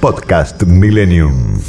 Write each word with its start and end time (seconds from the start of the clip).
Podcast 0.00 0.62
Millennium. 0.64 1.60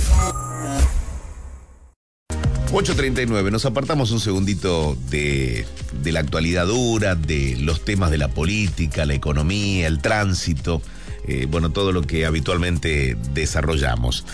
8.39, 2.71 3.51
nos 3.51 3.65
apartamos 3.65 4.11
un 4.11 4.19
segundito 4.19 4.97
de, 5.09 5.65
de 6.03 6.11
la 6.11 6.19
actualidad 6.19 6.67
dura, 6.67 7.15
de 7.15 7.55
los 7.59 7.85
temas 7.85 8.11
de 8.11 8.17
la 8.17 8.27
política, 8.27 9.05
la 9.05 9.13
economía, 9.13 9.87
el 9.87 9.99
tránsito, 9.99 10.81
eh, 11.27 11.47
bueno, 11.49 11.71
todo 11.71 11.91
lo 11.91 12.01
que 12.01 12.25
habitualmente 12.25 13.17
desarrollamos. 13.33 14.25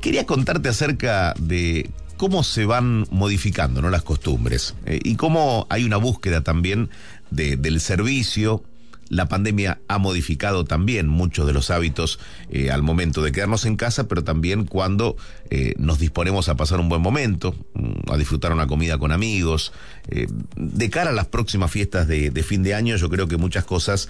Quería 0.00 0.24
contarte 0.26 0.70
acerca 0.70 1.34
de 1.38 1.90
cómo 2.16 2.42
se 2.42 2.64
van 2.64 3.06
modificando 3.10 3.80
¿no? 3.80 3.90
las 3.90 4.02
costumbres 4.02 4.74
eh, 4.86 5.00
y 5.02 5.16
cómo 5.16 5.66
hay 5.70 5.84
una 5.84 5.96
búsqueda 5.96 6.42
también 6.42 6.90
de, 7.30 7.56
del 7.56 7.80
servicio. 7.80 8.62
La 9.08 9.26
pandemia 9.28 9.80
ha 9.88 9.98
modificado 9.98 10.64
también 10.64 11.08
muchos 11.08 11.46
de 11.46 11.52
los 11.52 11.70
hábitos 11.70 12.18
eh, 12.50 12.70
al 12.70 12.82
momento 12.82 13.22
de 13.22 13.32
quedarnos 13.32 13.64
en 13.64 13.76
casa, 13.76 14.06
pero 14.06 14.22
también 14.22 14.66
cuando 14.66 15.16
eh, 15.50 15.74
nos 15.78 15.98
disponemos 15.98 16.48
a 16.48 16.56
pasar 16.56 16.78
un 16.78 16.88
buen 16.88 17.00
momento, 17.00 17.54
mm, 17.74 18.10
a 18.12 18.16
disfrutar 18.18 18.52
una 18.52 18.66
comida 18.66 18.98
con 18.98 19.12
amigos. 19.12 19.72
Eh, 20.08 20.26
de 20.56 20.90
cara 20.90 21.10
a 21.10 21.14
las 21.14 21.26
próximas 21.26 21.70
fiestas 21.70 22.06
de, 22.06 22.30
fin 22.42 22.62
de 22.62 22.74
año, 22.74 22.96
yo 22.96 23.08
creo 23.08 23.28
que 23.28 23.36
muchas 23.36 23.64
cosas 23.64 24.08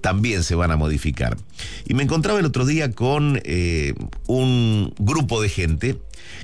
también 0.00 0.42
se 0.42 0.54
van 0.54 0.70
a 0.70 0.76
modificar. 0.76 1.36
Y 1.86 1.94
me 1.94 2.02
encontraba 2.02 2.38
el 2.38 2.46
otro 2.46 2.64
día 2.64 2.92
con 2.92 3.40
un 4.26 4.94
grupo 4.98 5.42
de 5.42 5.48
gente 5.48 5.98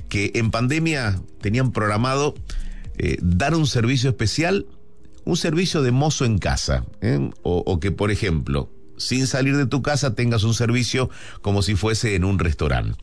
que 0.09 0.31
en 0.35 0.51
pandemia 0.51 1.19
tenían 1.41 1.71
programado 1.71 2.35
dar 3.21 3.55
un 3.55 3.65
servicio 3.65 4.09
especial, 4.09 4.67
un 5.25 5.37
servicio 5.37 5.81
de 5.81 5.91
mozo 5.91 6.25
en 6.25 6.37
casa, 6.37 6.85
¿eh? 7.01 7.29
o, 7.43 7.63
o 7.65 7.79
que, 7.79 7.91
por 7.91 8.11
ejemplo, 8.11 8.69
sin 8.97 9.27
salir 9.27 9.57
de 9.57 9.65
tu 9.65 9.81
casa 9.81 10.15
tengas 10.15 10.43
un 10.43 10.53
servicio 10.53 11.09
como 11.41 11.61
si 11.61 11.75
fuese 11.75 12.15
en 12.15 12.23
un 12.23 12.39
restaurante. 12.39 12.97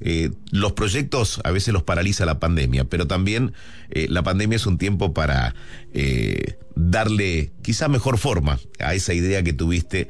Eh, 0.00 0.30
los 0.50 0.72
proyectos 0.72 1.40
a 1.44 1.52
veces 1.52 1.72
los 1.72 1.84
paraliza 1.84 2.26
la 2.26 2.40
pandemia, 2.40 2.84
pero 2.84 3.06
también 3.06 3.52
eh, 3.90 4.06
la 4.10 4.24
pandemia 4.24 4.56
es 4.56 4.66
un 4.66 4.76
tiempo 4.76 5.14
para 5.14 5.54
eh, 5.92 6.58
darle 6.74 7.52
quizá 7.62 7.86
mejor 7.88 8.18
forma 8.18 8.58
a 8.80 8.94
esa 8.94 9.14
idea 9.14 9.44
que 9.44 9.52
tuviste 9.52 10.08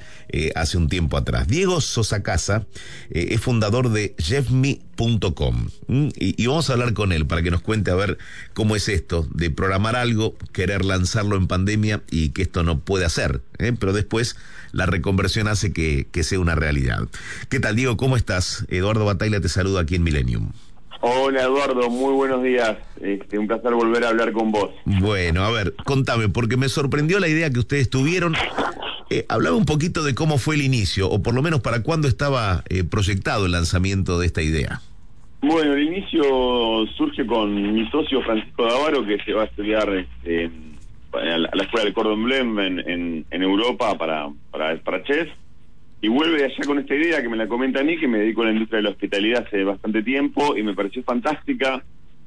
hace 0.55 0.78
un 0.78 0.89
tiempo 0.89 1.17
atrás. 1.17 1.47
Diego 1.47 1.81
Sosa 1.81 2.23
Casa 2.23 2.67
es 3.11 3.41
fundador 3.41 3.91
de 3.91 4.15
jeffme.com 4.19 5.69
y, 5.89 6.47
vamos 6.47 6.69
a 6.69 6.73
hablar 6.73 6.95
con 6.95 7.12
él 7.12 7.27
para 7.27 7.43
que 7.43 7.50
nos 7.50 7.61
cuente 7.61 7.91
a 7.91 7.95
ver 7.95 8.19
cómo 8.55 8.77
es 8.77 8.89
esto 8.89 9.28
de 9.33 9.50
programar 9.50 9.95
algo, 9.97 10.37
querer 10.53 10.84
lanzarlo 10.84 11.37
en 11.37 11.47
pandemia 11.47 12.03
y 12.11 12.31
que 12.31 12.43
esto 12.43 12.62
no 12.62 12.81
puede 12.81 13.05
hacer, 13.05 13.43
pero 13.78 13.93
después 13.93 14.37
la 14.73 14.87
reconversión 14.87 15.48
hace 15.48 15.73
que, 15.73 16.09
que, 16.11 16.25
sea 16.25 16.41
una 16.41 16.55
realidad. 16.55 17.09
¿Qué 17.48 17.61
tal 17.61 17.77
Diego? 17.77 17.97
¿Cómo 17.97 18.17
estás? 18.17 18.67
Eduardo 18.69 19.05
Te 19.30 19.48
saluda 19.48 19.80
aquí 19.80 19.96
en 19.96 20.05
Millennium. 20.05 20.50
Hola 21.00 21.42
Eduardo, 21.42 21.91
muy 21.91 22.14
buenos 22.14 22.42
días. 22.42 22.77
Este, 23.00 23.38
un 23.38 23.46
placer 23.46 23.74
volver 23.74 24.05
a 24.05 24.08
hablar 24.08 24.32
con 24.32 24.50
vos. 24.50 24.70
Bueno, 24.84 25.44
a 25.44 25.50
ver, 25.50 25.75
contame, 25.84 26.28
porque 26.28 26.56
me 26.56 26.69
sorprendió 26.69 27.19
la 27.19 27.28
idea 27.28 27.50
que 27.50 27.59
ustedes 27.59 27.91
tuvieron. 27.91 28.34
Eh, 29.10 29.26
hablaba 29.28 29.56
un 29.56 29.66
poquito 29.66 30.04
de 30.04 30.15
cómo 30.15 30.38
fue 30.38 30.54
el 30.54 30.62
inicio, 30.62 31.09
o 31.10 31.22
por 31.22 31.34
lo 31.34 31.42
menos 31.42 31.60
para 31.60 31.82
cuándo 31.82 32.09
estaba 32.09 32.62
eh, 32.69 32.84
proyectado 32.84 33.47
el 33.47 33.53
lanzamiento 33.53 34.19
de 34.19 34.26
esta 34.26 34.42
idea. 34.42 34.81
Bueno, 35.42 35.75
el 35.75 35.82
inicio 35.82 36.22
surge 36.97 37.26
con 37.26 37.75
mi 37.75 37.88
socio 37.91 38.22
Francisco 38.22 38.65
Davaro, 38.65 39.04
que 39.04 39.19
se 39.25 39.32
va 39.32 39.42
a 39.42 39.47
estudiar 39.47 39.88
este, 39.94 40.50
a 41.12 41.38
la 41.38 41.62
escuela 41.62 41.84
del 41.84 41.94
Cordon 41.94 42.25
Bleu 42.25 42.60
en, 42.60 42.78
en, 42.81 43.26
en, 43.31 43.42
Europa 43.42 43.97
para, 43.98 44.28
para, 44.50 44.76
para 44.78 45.03
chef 45.03 45.28
y 46.01 46.09
vuelve 46.09 46.45
allá 46.45 46.65
con 46.67 46.79
esta 46.79 46.95
idea 46.95 47.23
que 47.23 47.29
me 47.29 47.37
la 47.37 47.49
comenta 47.49 47.81
a 47.81 47.84
mí, 47.84 47.97
que 47.99 48.09
me 48.09 48.19
dedico 48.19 48.43
a 48.43 48.47
la 48.47 48.53
industria 48.53 48.79
de 48.79 48.83
la 48.84 48.91
hospitalidad 48.91 49.45
hace 49.47 49.65
bastante 49.65 50.03
tiempo 50.03 50.57
y 50.57 50.62
me 50.62 50.75
pareció 50.75 51.03
fantástica. 51.03 51.83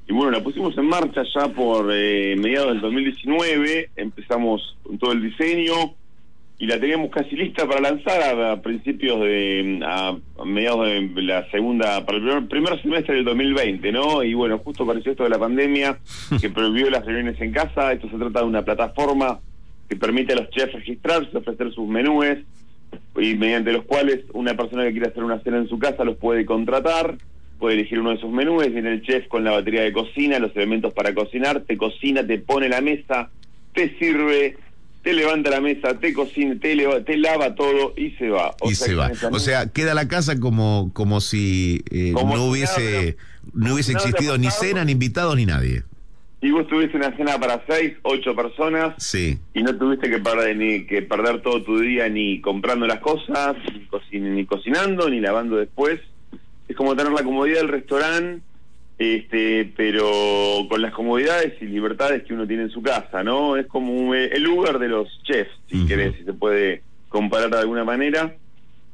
Y 0.08 0.14
bueno, 0.14 0.32
la 0.32 0.44
pusimos 0.44 0.76
en 0.78 0.88
marcha 0.88 1.22
ya 1.36 1.48
por 1.50 1.90
eh, 1.94 2.36
mediados 2.36 2.70
del 2.70 2.82
2019, 2.82 3.92
empezamos 3.96 4.76
con 4.82 4.98
todo 4.98 5.12
el 5.12 5.22
diseño 5.22 5.94
y 6.58 6.66
la 6.66 6.78
teníamos 6.78 7.10
casi 7.10 7.38
lista 7.38 7.66
para 7.66 7.80
lanzar 7.80 8.44
a, 8.44 8.62
principios 8.62 9.22
de, 9.22 9.80
a, 9.86 10.10
a, 10.10 10.46
mediados 10.46 10.88
de 10.88 11.22
la 11.22 11.50
segunda, 11.52 12.06
para 12.06 12.18
el 12.18 12.24
primer, 12.24 12.48
primer, 12.50 12.82
semestre 12.82 13.16
del 13.16 13.24
2020, 13.24 13.92
¿no? 13.94 14.24
Y 14.24 14.34
bueno, 14.34 14.58
justo 14.58 14.84
apareció 14.84 15.12
esto 15.12 15.24
de 15.24 15.30
la 15.30 15.40
pandemia 15.40 16.00
que 16.42 16.50
prohibió 16.50 16.90
las 16.90 17.06
reuniones 17.06 17.40
en 17.40 17.54
casa, 17.54 17.94
esto 17.94 18.10
se 18.10 18.18
trata 18.18 18.42
de 18.42 18.46
una 18.46 18.66
plataforma 18.66 19.40
que 19.88 19.96
permite 19.96 20.34
a 20.34 20.38
los 20.38 20.50
chefs 20.50 20.74
registrarse, 20.74 21.38
ofrecer 21.38 21.72
sus 21.72 21.88
menúes, 21.88 22.40
y 23.18 23.36
mediante 23.36 23.72
los 23.72 23.86
cuales 23.86 24.22
una 24.34 24.56
persona 24.56 24.84
que 24.84 24.92
quiera 24.92 25.08
hacer 25.08 25.24
una 25.24 25.42
cena 25.42 25.58
en 25.58 25.68
su 25.68 25.78
casa 25.80 26.04
los 26.04 26.18
puede 26.18 26.46
contratar, 26.46 27.18
puede 27.60 27.76
elegir 27.76 28.00
uno 28.00 28.12
de 28.12 28.16
esos 28.16 28.32
menús, 28.32 28.66
viene 28.72 28.94
el 28.94 29.02
chef 29.02 29.28
con 29.28 29.44
la 29.44 29.52
batería 29.52 29.82
de 29.82 29.92
cocina, 29.92 30.40
los 30.40 30.56
elementos 30.56 30.94
para 30.94 31.14
cocinar, 31.14 31.62
te 31.62 31.78
cocina, 31.78 32.26
te 32.26 32.40
pone 32.40 32.70
la 32.70 32.82
mesa, 32.82 33.30
te 33.74 33.98
sirve, 34.00 34.58
te 35.04 35.14
levanta 35.14 35.50
la 35.50 35.60
mesa, 35.60 36.00
te 36.00 36.14
cocina, 36.14 36.56
te, 36.60 36.76
leva, 36.76 37.04
te 37.04 37.18
lava 37.18 37.56
todo 37.56 37.94
y 37.98 38.12
se 38.12 38.30
va. 38.30 38.56
O 38.62 38.72
y 38.72 38.76
sea, 38.76 38.88
se 38.88 38.96
va. 38.96 39.12
O 39.32 39.40
sea, 39.40 39.68
queda 39.68 39.94
la 39.94 40.08
casa 40.08 40.40
como, 40.40 40.92
como 40.94 41.20
si 41.20 41.84
eh, 41.92 42.14
como 42.14 42.38
no 42.38 42.46
hubiese, 42.46 43.18
no 43.54 43.74
hubiese 43.74 43.92
existido 43.92 44.38
ni 44.38 44.50
cena, 44.50 44.86
ni 44.86 44.94
invitados, 44.94 45.36
ni 45.36 45.46
nadie 45.46 45.84
y 46.42 46.52
vos 46.52 46.68
tuviste 46.68 46.96
una 46.96 47.16
cena 47.18 47.38
para 47.38 47.64
seis, 47.68 47.96
ocho 48.02 48.34
personas 48.36 48.96
sí. 48.98 49.38
y 49.54 49.62
no 49.62 49.78
tuviste 49.78 50.10
que 50.10 50.20
perder, 50.20 50.56
ni 50.56 50.86
que 50.86 51.02
perder 51.02 51.42
todo 51.42 51.62
tu 51.64 51.80
día 51.80 52.08
ni 52.08 52.40
comprando 52.40 52.88
las 52.88 53.00
cosas, 53.00 53.58
ni, 53.74 53.86
cocin 53.86 54.36
ni 54.36 54.46
cocinando, 54.46 55.10
ni 55.10 55.20
lavando 55.20 55.58
después. 55.58 56.00
Es 56.68 56.76
como 56.76 56.96
tener 56.96 57.12
la 57.12 57.24
comodidad 57.24 57.58
del 57.58 57.68
restaurante, 57.68 58.42
este, 58.98 59.72
pero 59.76 60.10
con 60.70 60.82
las 60.82 60.94
comodidades 60.94 61.62
y 61.62 61.66
libertades 61.66 62.24
que 62.24 62.34
uno 62.34 62.48
tiene 62.48 62.64
en 62.64 62.70
su 62.70 62.82
casa, 62.82 63.24
¿no? 63.24 63.58
Es 63.58 63.68
como 63.68 64.14
el 64.14 64.48
Uber 64.48 64.80
de 64.80 64.88
los 64.88 65.08
chefs, 65.24 65.52
si 65.68 65.78
uh 65.78 65.80
-huh. 65.82 65.88
querés, 65.88 66.16
si 66.16 66.24
se 66.24 66.34
puede 66.34 66.84
comparar 67.10 67.50
de 67.50 67.60
alguna 67.60 67.84
manera 67.84 68.36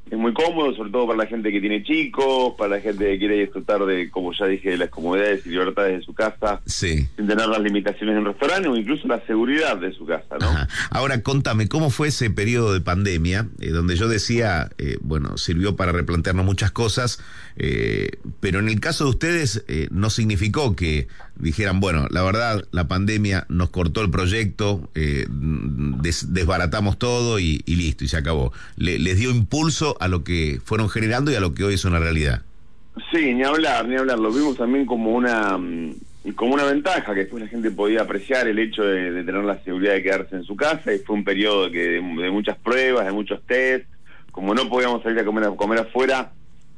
es 0.10 0.18
muy 0.18 0.34
cómodo, 0.34 0.74
sobre 0.76 0.92
todo 0.92 1.08
para 1.08 1.18
la 1.18 1.26
gente 1.26 1.52
que 1.52 1.60
tiene 1.60 1.84
chicos, 1.84 2.54
para 2.58 2.76
la 2.76 2.82
gente 2.82 3.06
que 3.06 3.18
quiere 3.18 3.40
disfrutar 3.40 3.86
de, 3.86 4.10
como 4.12 4.34
ya 4.34 4.46
dije, 4.46 4.72
de 4.72 4.78
las 4.78 4.90
comodidades 4.90 5.46
y 5.46 5.50
libertades 5.50 6.00
de 6.00 6.06
su 6.06 6.14
casa, 6.14 6.62
sí. 6.66 7.08
sin 7.16 7.28
tener 7.28 7.48
las 7.48 7.60
limitaciones 7.60 8.16
en 8.18 8.26
restaurante 8.26 8.68
o 8.68 8.76
incluso 8.76 9.08
la 9.08 9.26
seguridad 9.26 9.78
de 9.78 9.92
su 9.94 10.06
casa, 10.06 10.38
¿no? 10.40 10.48
Ajá. 10.48 10.68
Ahora, 10.92 11.22
contame, 11.22 11.68
¿cómo 11.68 11.90
fue 11.90 12.10
ese 12.10 12.30
periodo 12.30 12.74
de 12.74 12.82
pandemia, 12.82 13.48
eh, 13.60 13.70
donde 13.70 13.96
yo 13.96 14.08
decía, 14.08 14.70
eh, 14.78 14.98
bueno, 15.02 15.38
sirvió 15.38 15.76
para 15.76 15.92
replantearnos 15.92 16.46
muchas 16.46 16.72
cosas, 16.72 17.20
eh, 17.58 18.10
pero 18.40 18.60
en 18.60 18.68
el 18.68 18.80
caso 18.80 19.06
de 19.06 19.10
ustedes 19.12 19.64
eh, 19.68 19.88
no 19.92 20.10
significó 20.10 20.76
que 20.76 21.08
dijeran, 21.38 21.80
bueno, 21.80 22.08
la 22.10 22.24
verdad, 22.24 22.64
la 22.72 22.88
pandemia 22.88 23.46
nos 23.50 23.70
cortó 23.70 24.02
el 24.02 24.10
proyecto, 24.10 24.90
eh, 24.96 25.26
des 25.30 26.34
desbaratamos 26.34 26.98
todo 26.98 27.40
y, 27.40 27.60
listo, 27.68 28.04
y 28.04 28.08
se 28.08 28.18
acabó. 28.18 28.54
Le 28.78 29.00
les 29.00 29.18
dio 29.18 29.32
impulso 29.32 29.98
a 30.00 30.08
lo 30.08 30.24
que 30.24 30.60
fueron 30.64 30.90
generando 30.90 31.32
y 31.32 31.36
a 31.36 31.40
lo 31.40 31.54
que 31.54 31.64
hoy 31.64 31.76
es 31.76 31.86
una 31.86 32.00
realidad. 32.00 32.42
Sí, 33.12 33.34
ni 33.34 33.44
hablar, 33.44 33.88
ni 33.88 33.96
hablar. 33.96 34.20
Lo 34.20 34.32
vimos 34.32 34.58
también 34.58 34.86
como 34.86 35.12
una 35.12 35.60
como 36.36 36.56
una 36.56 36.64
ventaja, 36.64 37.14
que 37.14 37.22
después 37.22 37.44
la 37.44 37.50
gente 37.50 37.70
podía 37.70 38.02
apreciar 38.02 38.48
el 38.48 38.58
hecho 38.58 38.84
de, 38.84 39.24
tener 39.24 39.44
la 39.44 39.64
seguridad 39.64 39.94
de 39.94 40.02
quedarse 40.02 40.36
en 40.36 40.44
su 40.44 40.56
casa 40.56 40.92
y 40.92 40.98
fue 40.98 41.16
un 41.16 41.24
periodo 41.24 41.70
que 41.70 41.78
de, 41.78 41.96
de 41.96 42.32
muchas 42.32 42.58
pruebas, 42.58 43.06
de 43.06 43.12
muchos 43.12 43.44
test. 43.46 43.86
Como 44.32 44.54
no 44.54 44.68
podíamos 44.68 45.04
salir 45.04 45.20
a 45.20 45.26
comer, 45.26 45.46
a 45.46 45.52
comer 45.52 45.80
afuera, 45.80 46.32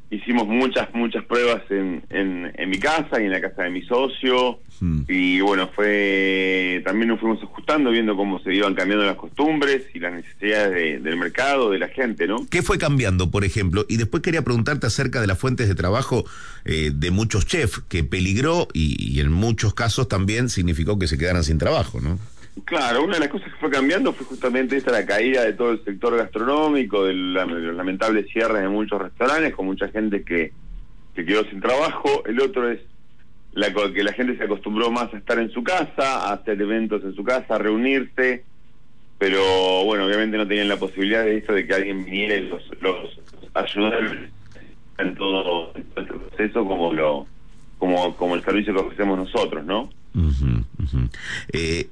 hicimos 0.10 0.48
muchas, 0.48 0.94
muchas 0.94 1.24
pruebas 1.26 1.64
en, 1.70 2.04
en, 2.10 2.52
en, 2.56 2.70
mi 2.70 2.80
casa 2.80 3.20
y 3.22 3.26
en 3.26 3.32
la 3.32 3.42
casa 3.42 3.64
de 3.64 3.70
mi 3.70 3.82
socio. 3.84 4.60
Hmm. 4.80 5.02
Y 5.08 5.42
bueno, 5.42 5.70
fue 5.74 6.82
también 6.86 7.10
nos 7.10 7.20
fuimos 7.20 7.42
ajustando, 7.44 7.92
viendo 7.92 8.16
cómo 8.16 8.40
se 8.40 8.54
iban 8.54 8.76
cambiando 8.76 9.06
las 9.06 9.16
costumbres 9.16 9.88
y 9.94 10.00
las 10.00 10.14
necesidades 10.14 10.74
de, 10.74 11.00
del 11.00 11.18
mercado, 11.18 11.72
de 11.72 11.80
la 11.80 11.90
gente, 11.90 12.28
¿no? 12.28 12.48
¿Qué 12.50 12.62
fue 12.62 12.78
cambiando, 12.78 13.32
por 13.32 13.44
ejemplo? 13.44 13.86
Y 13.90 13.98
después 13.98 14.24
quería 14.24 14.44
preguntarte 14.44 14.88
acerca 14.88 15.20
de 15.20 15.28
las 15.28 15.38
fuentes 15.38 15.68
de 15.68 15.76
trabajo 15.76 16.26
eh, 16.66 16.92
de 16.94 17.12
muchos 17.12 17.46
chefs, 17.46 17.82
que 17.90 18.04
peligró 18.04 18.68
y, 18.74 18.96
y, 19.00 19.20
en 19.20 19.32
muchos 19.32 19.74
casos 19.74 20.08
también 20.08 20.50
significó 20.50 21.00
que 21.00 21.08
se 21.08 21.18
quedaran 21.18 21.44
sin 21.44 21.58
trabajo, 21.58 22.00
¿no? 22.00 22.20
Claro, 22.66 23.04
una 23.04 23.16
de 23.16 23.20
las 23.22 23.30
cosas 23.30 23.52
que 23.52 23.60
fue 23.60 23.70
cambiando 23.70 24.14
fue 24.14 24.26
justamente 24.26 24.78
esta 24.78 24.92
la 24.92 25.06
caída 25.06 25.44
de 25.44 25.54
todo 25.54 25.72
el 25.72 25.84
sector 25.84 26.18
gastronómico, 26.18 27.06
de 27.06 27.14
los 27.14 27.76
lamentables 27.76 28.28
cierres 28.32 28.62
de 28.62 28.70
muchos 28.70 29.02
restaurantes, 29.02 29.54
con 29.54 29.66
mucha 29.66 29.88
gente 29.90 30.24
que, 30.24 30.52
que 31.16 31.26
quedó 31.26 31.44
sin 31.46 31.62
trabajo. 31.62 32.24
El 32.26 32.42
otro 32.42 32.70
es 32.70 32.80
la 33.54 33.74
que 33.74 34.04
la 34.04 34.14
gente 34.14 34.38
se 34.38 34.44
acostumbró 34.44 34.92
más 34.92 35.14
a 35.14 35.18
estar 35.18 35.40
en 35.40 35.52
su 35.52 35.64
casa, 35.64 36.28
a 36.28 36.34
hacer 36.34 36.62
eventos 36.62 37.04
en 37.04 37.16
su 37.16 37.24
casa, 37.24 37.56
a 37.56 37.58
reunirse, 37.58 38.44
pero 39.18 39.84
bueno, 39.84 40.06
obviamente 40.06 40.38
no 40.38 40.48
tenían 40.48 40.68
la 40.68 40.78
posibilidad 40.78 41.24
de 41.24 41.38
esto 41.38 41.54
de 41.54 41.66
que 41.66 41.74
alguien 41.74 42.06
viniera 42.06 42.36
y 42.36 42.48
los, 42.48 42.64
los 42.82 43.20
ayudara 43.54 44.30
en 45.00 45.16
todo 45.16 45.74
este 45.76 46.04
proceso 46.04 46.66
como 46.66 46.94
lo 46.94 47.28
como 47.80 48.16
como 48.16 48.36
el 48.36 48.44
servicio 48.44 48.74
que 48.74 48.80
ofrecemos 48.80 49.18
nosotros, 49.18 49.66
¿no? 49.66 49.90
Eh, 51.54 51.88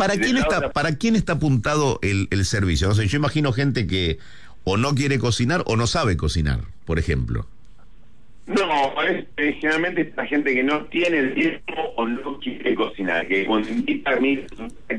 ¿Para 0.00 0.16
quién 0.16 0.38
está 0.38 0.72
para 0.72 0.96
quién 0.96 1.14
está 1.14 1.34
apuntado 1.34 1.98
el, 2.00 2.26
el 2.30 2.46
servicio? 2.46 2.88
No 2.88 2.94
sé, 2.94 3.06
yo 3.06 3.18
imagino 3.18 3.52
gente 3.52 3.86
que 3.86 4.18
o 4.64 4.78
no 4.78 4.94
quiere 4.94 5.18
cocinar 5.18 5.62
o 5.66 5.76
no 5.76 5.86
sabe 5.86 6.16
cocinar, 6.16 6.60
por 6.86 6.98
ejemplo. 6.98 7.46
No, 8.46 9.02
es, 9.02 9.26
eh, 9.36 9.58
generalmente 9.60 10.00
es 10.00 10.16
la 10.16 10.26
gente 10.26 10.54
que 10.54 10.62
no 10.62 10.86
tiene 10.86 11.18
el 11.18 11.34
tiempo 11.34 11.74
o 11.96 12.08
no 12.08 12.40
quiere 12.40 12.74
cocinar, 12.74 13.28
que 13.28 13.44
cuando 13.44 13.68
invita 13.68 14.12
a 14.12 14.16
mí... 14.16 14.40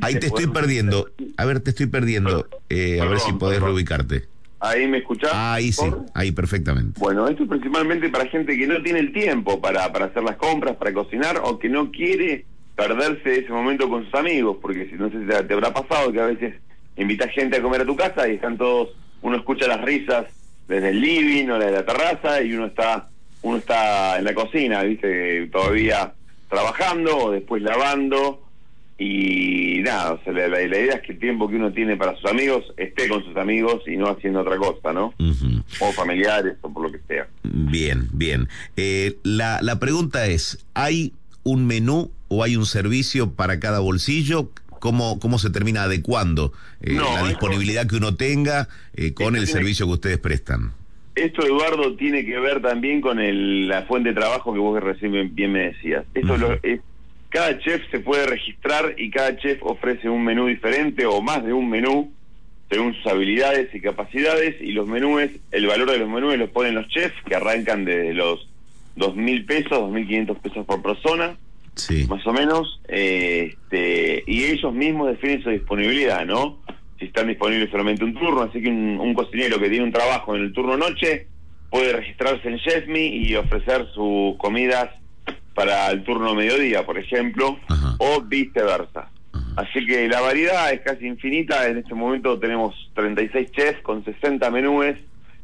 Ahí 0.02 0.20
te 0.20 0.28
estoy 0.28 0.46
perdiendo, 0.48 1.10
a 1.36 1.46
ver, 1.46 1.62
te 1.62 1.72
estoy 1.72 1.88
perdiendo, 1.88 2.48
eh, 2.70 3.02
a 3.02 3.06
ver 3.06 3.20
si 3.20 3.34
podés 3.34 3.60
reubicarte. 3.60 4.28
¿Ahí 4.60 4.88
me 4.88 5.00
escuchás? 5.00 5.32
Ahí 5.34 5.72
sí, 5.72 5.92
ahí 6.14 6.32
perfectamente. 6.32 7.00
Bueno, 7.00 7.28
esto 7.28 7.44
es 7.44 7.50
principalmente 7.50 8.08
para 8.10 8.28
gente 8.28 8.56
que 8.56 8.68
no 8.68 8.82
tiene 8.84 9.00
el 9.00 9.12
tiempo 9.12 9.60
para, 9.60 9.92
para 9.92 10.06
hacer 10.06 10.22
las 10.22 10.36
compras, 10.36 10.76
para 10.76 10.94
cocinar, 10.94 11.42
o 11.44 11.58
que 11.58 11.68
no 11.68 11.92
quiere 11.92 12.46
perderse 12.82 13.40
ese 13.40 13.52
momento 13.52 13.88
con 13.88 14.06
sus 14.06 14.14
amigos, 14.16 14.58
porque 14.62 14.88
si 14.90 14.96
no 14.96 15.10
sé 15.10 15.20
si 15.20 15.28
te, 15.28 15.44
te 15.44 15.54
habrá 15.54 15.72
pasado 15.72 16.12
que 16.12 16.20
a 16.20 16.26
veces 16.26 16.56
invitas 16.98 17.32
gente 17.32 17.58
a 17.58 17.62
comer 17.62 17.82
a 17.82 17.86
tu 17.86 17.96
casa 17.96 18.28
y 18.28 18.36
están 18.36 18.58
todos, 18.58 18.90
uno 19.22 19.38
escucha 19.38 19.68
las 19.68 19.82
risas 19.82 20.26
desde 20.68 20.90
el 20.90 21.02
living 21.02 21.50
o 21.50 21.60
desde 21.60 21.72
la 21.74 21.86
terraza 21.86 22.42
y 22.42 22.54
uno 22.54 22.68
está 22.68 23.08
uno 23.44 23.58
está 23.58 24.20
en 24.20 24.26
la 24.26 24.34
cocina, 24.34 24.84
viste, 24.84 25.48
todavía 25.48 26.14
trabajando 26.48 27.18
o 27.18 27.32
después 27.32 27.62
lavando 27.62 28.42
y 28.98 29.80
nada, 29.82 30.14
o 30.14 30.24
sea, 30.24 30.32
la, 30.32 30.62
idea 30.62 30.96
es 30.96 31.02
que 31.02 31.14
el 31.14 31.20
tiempo 31.20 31.50
que 31.50 31.56
uno 31.56 31.72
tiene 31.72 31.98
para 31.98 32.16
sus 32.16 32.30
amigos 32.30 32.72
esté 32.78 33.08
con 33.08 33.24
sus 33.24 33.36
amigos 33.36 33.82
y 33.88 33.98
no 33.98 34.08
haciendo 34.08 34.42
otra 34.42 34.58
cosa, 34.58 34.94
¿no? 34.94 35.16
O 35.80 35.92
familiares 35.92 36.58
o 36.62 36.72
por 36.72 36.84
lo 36.84 36.92
que 36.92 37.00
sea. 37.08 37.28
Bien, 37.42 38.10
bien. 38.14 38.48
Eh, 38.78 39.18
la, 39.24 39.60
la 39.64 39.80
pregunta 39.80 40.28
es, 40.28 40.64
¿hay 40.76 41.14
un 41.44 41.66
menú 41.66 42.12
o 42.32 42.44
hay 42.44 42.56
un 42.56 42.66
servicio 42.66 43.34
para 43.34 43.60
cada 43.60 43.80
bolsillo? 43.80 44.52
¿Cómo, 44.80 45.20
cómo 45.20 45.38
se 45.38 45.50
termina 45.50 45.84
adecuando 45.84 46.54
eh, 46.80 46.94
la 46.94 47.28
disponibilidad 47.28 47.86
que 47.86 47.98
uno 47.98 48.16
tenga 48.16 48.68
eh, 48.96 49.14
con 49.14 49.36
el 49.36 49.46
servicio 49.46 49.86
que 49.86 49.92
ustedes 49.92 50.18
prestan? 50.18 50.72
Esto, 51.14 51.46
Eduardo, 51.46 51.94
tiene 51.98 52.26
que 52.26 52.40
ver 52.40 52.62
también 52.62 53.02
con 53.02 53.20
el, 53.20 53.68
la 53.68 53.84
fuente 53.84 54.10
de 54.10 54.16
trabajo 54.16 54.54
que 54.54 54.60
vos 54.60 54.82
recién 54.82 55.36
bien 55.36 55.52
me 55.52 55.74
decías. 55.74 56.06
Esto 56.16 56.38
lo, 56.38 56.54
es, 56.64 56.80
cada 57.30 57.60
chef 57.60 57.84
se 57.92 58.00
puede 58.00 58.26
registrar 58.26 58.96
y 58.98 59.12
cada 59.12 59.36
chef 59.36 59.60
ofrece 59.62 60.10
un 60.10 60.24
menú 60.24 60.48
diferente 60.48 61.06
o 61.06 61.22
más 61.22 61.44
de 61.46 61.52
un 61.52 61.70
menú 61.70 62.12
según 62.70 62.96
sus 62.96 63.06
habilidades 63.08 63.76
y 63.76 63.82
capacidades 63.82 64.56
y 64.62 64.72
los 64.72 64.88
menúes, 64.88 65.32
el 65.52 65.68
valor 65.68 65.92
de 65.92 65.98
los 65.98 66.10
menúes 66.10 66.40
los 66.40 66.50
ponen 66.50 66.76
los 66.76 66.88
chefs 66.88 67.22
que 67.26 67.36
arrancan 67.36 67.84
desde 67.84 68.14
los 68.14 68.48
dos 68.96 69.18
mil 69.18 69.44
pesos, 69.44 69.72
dos 69.72 69.92
mil 69.92 70.08
quinientos 70.08 70.40
pesos 70.40 70.66
por 70.66 70.82
persona, 70.82 71.36
sí. 71.76 72.06
más 72.08 72.26
o 72.26 72.34
menos, 72.34 72.82
eh, 72.88 73.54
este, 73.54 74.24
y 74.28 74.46
ellos 74.46 74.74
mismos 74.74 75.10
definen 75.10 75.44
su 75.44 75.50
disponibilidad, 75.50 76.26
¿no? 76.26 76.60
si 77.02 77.08
están 77.08 77.28
disponibles 77.28 77.72
solamente 77.72 78.04
un 78.04 78.14
turno, 78.14 78.44
así 78.44 78.62
que 78.62 78.70
un, 78.70 79.14
cocinero 79.16 79.60
que 79.60 79.70
tiene 79.70 79.86
un 79.86 79.92
trabajo 79.92 80.36
en 80.36 80.44
el 80.44 80.54
turno 80.54 80.78
noche 80.78 81.28
puede 81.72 81.94
registrarse 81.94 82.48
en 82.48 82.60
Chefme 82.60 83.08
y 83.08 83.36
ofrecer 83.36 83.88
sus 83.96 84.38
comidas 84.38 84.90
para 85.56 85.90
el 85.90 86.04
turno 86.04 86.36
mediodía, 86.36 86.86
por 86.86 87.00
ejemplo, 87.00 87.58
o 87.98 88.22
viceversa. 88.22 89.10
Así 89.56 89.86
que 89.86 90.08
la 90.08 90.22
variedad 90.22 90.72
es 90.72 90.82
casi 90.82 91.08
infinita. 91.08 91.68
En 91.68 91.80
este 91.80 91.96
momento 91.96 92.40
tenemos 92.40 92.76
36 92.94 93.52
chefs 93.52 93.82
con 93.82 94.06
60 94.06 94.50
menúes 94.52 94.98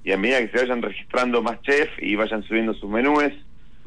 y 0.03 0.11
a 0.11 0.17
medida 0.17 0.39
que 0.39 0.49
se 0.49 0.65
vayan 0.65 0.81
registrando 0.81 1.41
más 1.41 1.59
chefs 1.61 1.91
y 1.99 2.15
vayan 2.15 2.43
subiendo 2.43 2.73
sus 2.75 2.89
menúes, 2.89 3.33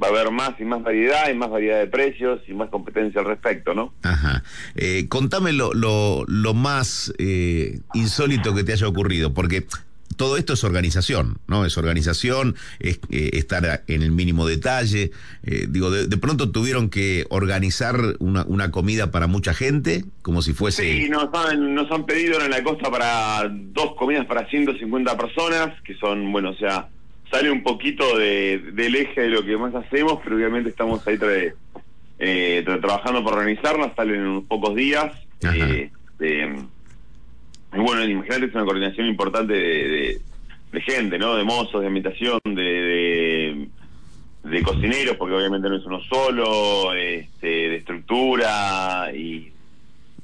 va 0.02 0.08
a 0.08 0.10
haber 0.10 0.30
más 0.30 0.58
y 0.58 0.64
más 0.64 0.82
variedad 0.82 1.30
y 1.30 1.34
más 1.34 1.50
variedad 1.50 1.78
de 1.78 1.86
precios 1.86 2.40
y 2.48 2.54
más 2.54 2.70
competencia 2.70 3.20
al 3.20 3.26
respecto, 3.26 3.74
¿no? 3.74 3.92
Ajá. 4.02 4.42
Eh, 4.74 5.06
contame 5.08 5.52
lo, 5.52 5.72
lo, 5.74 6.24
lo 6.26 6.54
más 6.54 7.12
eh, 7.18 7.80
insólito 7.94 8.54
que 8.54 8.64
te 8.64 8.72
haya 8.72 8.88
ocurrido, 8.88 9.34
porque 9.34 9.66
todo 10.20 10.36
esto 10.36 10.52
es 10.52 10.64
organización, 10.64 11.38
¿no? 11.46 11.64
Es 11.64 11.78
organización, 11.78 12.54
es 12.78 13.00
eh, 13.10 13.30
estar 13.32 13.84
en 13.86 14.02
el 14.02 14.12
mínimo 14.12 14.46
detalle. 14.46 15.12
Eh, 15.44 15.66
digo, 15.66 15.90
de, 15.90 16.16
pronto 16.18 16.50
tuvieron 16.50 16.90
que 16.90 17.24
organizar 17.30 17.96
una, 18.18 18.44
una, 18.44 18.70
comida 18.70 19.10
para 19.10 19.28
mucha 19.28 19.54
gente, 19.54 20.04
como 20.20 20.42
si 20.42 20.52
fuese... 20.52 20.82
Sí, 20.82 21.08
nos 21.08 21.32
han, 21.32 21.74
nos 21.74 21.90
han 21.90 22.04
pedido 22.04 22.38
en 22.42 22.50
la 22.50 22.62
costa 22.62 22.90
para 22.90 23.48
dos 23.48 23.94
comidas 23.96 24.26
para 24.26 24.46
150 24.46 25.16
personas, 25.16 25.80
que 25.84 25.96
son, 25.96 26.30
bueno, 26.32 26.50
o 26.50 26.56
sea, 26.56 26.90
sale 27.30 27.50
un 27.50 27.62
poquito 27.62 28.18
de, 28.18 28.58
del 28.72 28.96
eje 28.96 29.22
de 29.22 29.28
lo 29.28 29.44
que 29.44 29.56
más 29.56 29.74
hacemos, 29.74 30.18
pero 30.22 30.36
obviamente 30.36 30.70
estamos 30.70 31.06
ahí 31.06 31.18
eh, 32.18 32.62
trabajando 32.64 33.22
por 33.22 33.34
organizarnos, 33.34 33.92
salen 33.94 34.16
en 34.16 34.26
unos 34.26 34.44
pocos 34.44 34.74
días. 34.74 35.12
Eh, 35.42 35.90
y 37.72 37.78
bueno, 37.78 38.04
imagínate, 38.04 38.46
es 38.46 38.54
una 38.54 38.64
coordinación 38.64 39.06
importante 39.06 39.52
de, 39.52 40.20
gente, 40.82 41.18
¿no? 41.18 41.36
De 41.36 41.44
mozos, 41.44 41.80
de 41.80 41.86
ambientación, 41.86 42.40
de, 42.44 43.68
de, 44.42 44.62
cocineros, 44.62 45.16
porque 45.16 45.34
obviamente 45.34 45.68
no 45.68 45.76
es 45.76 45.86
uno 45.86 46.00
solo, 46.00 46.92
este, 46.94 47.46
de 47.46 47.76
estructura, 47.76 49.10
y 49.14 49.52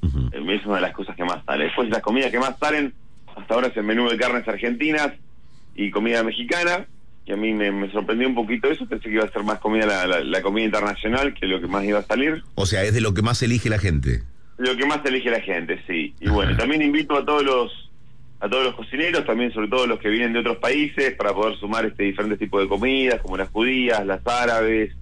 es 0.01 0.65
una 0.65 0.75
de 0.75 0.81
las 0.81 0.93
cosas 0.93 1.15
que 1.15 1.23
más 1.23 1.43
sale. 1.45 1.65
Después, 1.65 1.89
las 1.89 2.01
comidas 2.01 2.31
que 2.31 2.39
más 2.39 2.59
salen, 2.59 2.93
hasta 3.35 3.53
ahora 3.53 3.67
es 3.67 3.77
el 3.77 3.83
menú 3.83 4.09
de 4.09 4.17
carnes 4.17 4.47
argentinas 4.47 5.13
y 5.75 5.89
comida 5.89 6.23
mexicana 6.23 6.85
y 7.27 7.33
a 7.33 7.35
mí 7.35 7.51
me, 7.51 7.91
sorprendió 7.91 8.27
un 8.27 8.35
poquito 8.35 8.69
eso, 8.69 8.87
pensé 8.87 9.09
que 9.09 9.15
iba 9.15 9.25
a 9.25 9.31
ser 9.31 9.43
más 9.43 9.59
comida 9.59 10.07
la, 10.07 10.41
comida 10.41 10.63
internacional 10.63 11.33
que 11.33 11.45
lo 11.45 11.59
que 11.59 11.67
más 11.67 11.83
iba 11.83 11.99
a 11.99 12.03
salir. 12.03 12.41
O 12.55 12.65
sea, 12.65 12.83
es 12.83 12.93
de 12.93 13.01
lo 13.01 13.13
que 13.13 13.21
más 13.21 13.43
elige 13.43 13.69
la 13.69 13.79
gente. 13.79 14.23
Lo 14.57 14.75
que 14.77 14.85
más 14.85 15.05
elige 15.05 15.29
la 15.29 15.41
gente, 15.41 15.81
sí. 15.85 16.15
Y 16.21 16.29
bueno, 16.29 16.55
también 16.55 16.81
invito 16.81 17.17
a 17.17 17.25
todos 17.25 17.43
los 17.43 17.83
a 18.39 18.47
todos 18.47 18.65
los 18.65 18.75
cocineros, 18.75 19.25
también 19.25 19.51
sobre 19.51 19.67
todo 19.67 19.87
los 19.87 19.99
que 19.99 20.09
vienen 20.09 20.31
de 20.31 20.39
otros 20.39 20.57
países, 20.57 21.15
para 21.15 21.33
poder 21.33 21.57
sumar 21.57 21.85
este 21.85 22.03
diferentes 22.03 22.39
tipos 22.39 22.61
de 22.61 22.67
comidas, 22.69 23.19
como 23.21 23.35
las 23.35 23.49
judías, 23.49 24.05
las 24.05 24.25
árabes, 24.25 24.95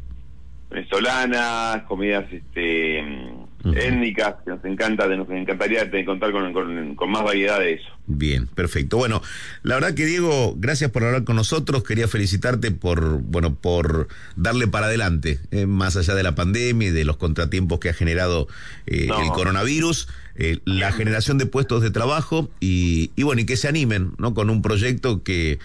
venezolanas, 0.69 1.83
comidas 1.83 2.25
este 2.31 3.03
étnicas, 3.73 4.35
que 4.43 4.51
nos 4.51 4.63
encanta, 4.65 5.07
nos 5.07 5.29
encantaría 5.29 5.89
contar 6.05 6.31
con, 6.31 6.95
con, 6.95 7.11
más 7.11 7.23
variedad 7.23 7.59
de 7.59 7.73
eso. 7.73 7.87
Bien, 8.07 8.47
perfecto. 8.47 8.97
Bueno, 8.97 9.21
la 9.63 9.75
verdad 9.75 9.93
que 9.93 10.05
Diego, 10.05 10.53
gracias 10.57 10.91
por 10.91 11.03
hablar 11.03 11.23
con 11.23 11.35
nosotros. 11.35 11.83
Quería 11.83 12.07
felicitarte 12.07 12.71
por, 12.71 13.21
bueno, 13.21 13.55
por 13.55 14.07
darle 14.35 14.67
para 14.67 14.87
adelante, 14.87 15.39
eh, 15.51 15.65
más 15.65 15.95
allá 15.97 16.13
de 16.13 16.23
la 16.23 16.35
pandemia 16.35 16.89
y 16.89 16.91
de 16.91 17.05
los 17.05 17.17
contratiempos 17.17 17.79
que 17.79 17.89
ha 17.89 17.93
generado 17.93 18.47
eh, 18.85 19.07
el 19.07 19.29
coronavirus, 19.29 20.07
eh, 20.35 20.59
la 20.65 20.91
generación 20.91 21.37
de 21.37 21.45
puestos 21.45 21.81
de 21.81 21.91
trabajo 21.91 22.49
y, 22.59 23.11
y, 23.15 23.23
bueno, 23.23 23.41
y 23.41 23.45
que 23.45 23.57
se 23.57 23.67
animen, 23.67 24.13
¿no? 24.17 24.33
Con 24.33 24.49
un 24.49 24.61
proyecto 24.61 25.23
que, 25.23 25.59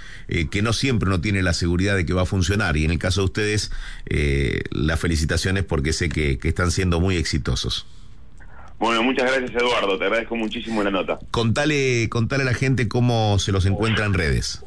que 0.51 0.63
no 0.63 0.73
siempre 0.73 1.09
no 1.09 1.21
tiene 1.21 1.43
la 1.43 1.53
seguridad 1.53 1.97
de 1.97 2.07
que 2.07 2.13
va 2.13 2.23
a 2.23 2.27
funcionar. 2.27 2.77
Y 2.77 2.85
en 2.85 2.91
el 2.91 2.99
caso 2.99 3.21
de 3.23 3.25
ustedes, 3.27 3.71
las 4.71 5.01
felicitaciones 5.01 5.65
porque 5.65 5.93
sé 5.93 6.09
que, 6.09 6.39
que 6.39 6.49
están 6.49 6.71
siendo 6.71 7.01
muy 7.01 7.17
exitosos. 7.17 7.87
Bueno, 8.81 9.03
muchas 9.03 9.31
gracias 9.31 9.63
Eduardo, 9.63 9.99
te 9.99 10.05
agradezco 10.05 10.37
muchísimo 10.37 10.83
la 10.83 10.91
nota. 10.91 11.19
Contale, 11.31 12.09
contale 12.09 12.45
a 12.45 12.47
la 12.47 12.55
gente 12.55 12.89
cómo 12.89 13.39
se 13.39 13.53
los 13.53 13.67
encuentra 13.67 14.07
en 14.07 14.15
redes. 14.15 14.65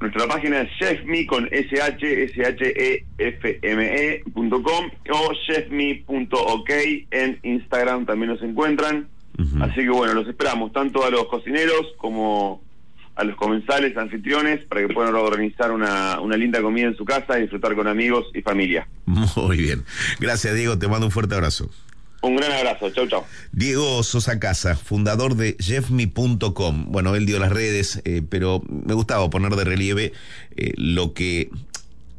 Nuestra 0.00 0.26
página 0.26 0.62
es 0.62 0.70
chefme 0.78 1.26
con 1.26 1.46
sh, 1.46 2.02
s 2.02 3.04
f 3.18 3.58
m 3.62 3.84
e 3.84 4.22
com 4.32 4.90
o 5.12 5.32
chefme.ok 5.46 6.70
en 7.10 7.38
Instagram 7.42 8.06
también 8.06 8.30
nos 8.30 8.42
encuentran. 8.42 9.08
Así 9.60 9.76
que 9.76 9.90
bueno, 9.90 10.14
los 10.14 10.28
esperamos 10.28 10.72
tanto 10.72 11.04
a 11.04 11.10
los 11.10 11.26
cocineros 11.26 11.94
como 11.96 12.62
a 13.14 13.24
los 13.24 13.36
comensales, 13.36 13.96
anfitriones, 13.96 14.64
para 14.64 14.86
que 14.86 14.92
puedan 14.92 15.14
organizar 15.14 15.72
una, 15.72 16.20
una 16.20 16.36
linda 16.36 16.62
comida 16.62 16.86
en 16.86 16.96
su 16.96 17.04
casa 17.04 17.38
y 17.38 17.42
disfrutar 17.42 17.74
con 17.74 17.86
amigos 17.86 18.26
y 18.34 18.40
familia. 18.40 18.88
Muy 19.04 19.58
bien. 19.58 19.84
Gracias 20.18 20.54
Diego, 20.54 20.78
te 20.78 20.88
mando 20.88 21.06
un 21.06 21.12
fuerte 21.12 21.34
abrazo. 21.34 21.70
Un 22.22 22.36
gran 22.36 22.52
abrazo, 22.52 22.90
chau, 22.90 23.06
chau. 23.08 23.24
Diego 23.52 24.02
Sosa 24.02 24.38
Casa, 24.38 24.76
fundador 24.76 25.36
de 25.36 25.56
jeffme.com. 25.58 26.86
Bueno, 26.92 27.16
él 27.16 27.24
dio 27.24 27.38
las 27.38 27.50
redes, 27.50 28.02
eh, 28.04 28.22
pero 28.28 28.62
me 28.68 28.92
gustaba 28.92 29.30
poner 29.30 29.56
de 29.56 29.64
relieve 29.64 30.12
eh, 30.56 30.72
lo 30.76 31.14
que 31.14 31.50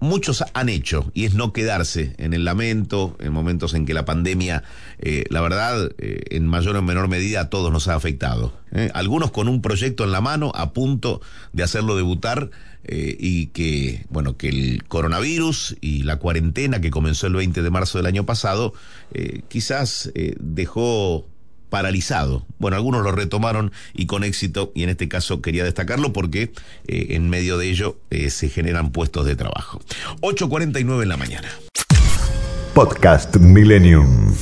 muchos 0.01 0.43
han 0.53 0.67
hecho, 0.67 1.09
y 1.13 1.25
es 1.25 1.35
no 1.35 1.53
quedarse 1.53 2.15
en 2.17 2.33
el 2.33 2.43
lamento, 2.43 3.15
en 3.19 3.31
momentos 3.31 3.73
en 3.75 3.85
que 3.85 3.93
la 3.93 4.03
pandemia, 4.03 4.63
eh, 4.97 5.23
la 5.29 5.41
verdad, 5.41 5.91
eh, 5.99 6.23
en 6.31 6.47
mayor 6.47 6.75
o 6.75 6.81
menor 6.81 7.07
medida 7.07 7.41
a 7.41 7.49
todos 7.49 7.71
nos 7.71 7.87
ha 7.87 7.95
afectado. 7.95 8.51
¿eh? 8.71 8.89
Algunos 8.93 9.31
con 9.31 9.47
un 9.47 9.61
proyecto 9.61 10.03
en 10.03 10.11
la 10.11 10.19
mano, 10.19 10.51
a 10.55 10.73
punto 10.73 11.21
de 11.53 11.63
hacerlo 11.63 11.95
debutar, 11.95 12.49
y 12.83 13.47
que, 13.47 14.07
bueno, 14.09 14.37
que 14.37 14.49
el 14.49 14.83
coronavirus 14.87 15.77
y 15.81 16.01
la 16.01 16.15
cuarentena 16.15 16.81
que 16.81 16.89
comenzó 16.89 17.27
el 17.27 17.33
20 17.33 17.61
de 17.61 17.69
marzo 17.69 17.99
del 17.99 18.07
año 18.07 18.25
pasado, 18.25 18.73
quizás 19.49 20.11
dejó 20.39 21.27
paralizado. 21.71 22.45
Bueno, 22.59 22.77
algunos 22.77 23.01
lo 23.01 23.11
retomaron 23.13 23.71
y 23.95 24.05
con 24.05 24.23
éxito, 24.23 24.71
y 24.75 24.83
en 24.83 24.89
este 24.89 25.07
caso 25.07 25.41
quería 25.41 25.63
destacarlo 25.63 26.13
porque 26.13 26.51
eh, 26.87 27.07
en 27.11 27.29
medio 27.31 27.57
de 27.57 27.71
ello 27.71 27.97
eh, 28.11 28.29
se 28.29 28.49
generan 28.49 28.91
puestos 28.91 29.25
de 29.25 29.35
trabajo. 29.35 29.81
8.49 30.19 31.01
en 31.01 31.09
la 31.09 31.17
mañana. 31.17 31.47
Podcast 32.75 33.37
Millennium. 33.37 34.35